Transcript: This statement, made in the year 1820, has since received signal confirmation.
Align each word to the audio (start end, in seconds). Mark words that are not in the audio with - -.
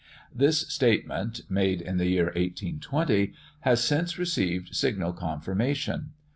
This 0.33 0.61
statement, 0.61 1.41
made 1.47 1.79
in 1.79 1.97
the 1.97 2.07
year 2.07 2.25
1820, 2.33 3.33
has 3.59 3.83
since 3.83 4.17
received 4.17 4.75
signal 4.75 5.13
confirmation. 5.13 6.13